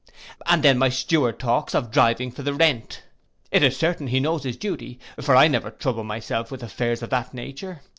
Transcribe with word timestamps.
And 0.47 0.63
then 0.63 0.79
my 0.79 0.89
steward 0.89 1.37
talks 1.37 1.75
of 1.75 1.91
driving 1.91 2.31
for 2.31 2.41
the 2.41 2.55
rent: 2.55 3.03
it 3.51 3.61
is 3.61 3.77
certain 3.77 4.07
he 4.07 4.19
knows 4.19 4.43
his 4.43 4.57
duty; 4.57 4.99
for 5.21 5.35
I 5.35 5.47
never 5.47 5.69
trouble 5.69 6.03
myself 6.03 6.49
with 6.49 6.63
affairs 6.63 7.03
of 7.03 7.11
that 7.11 7.35
nature. 7.35 7.81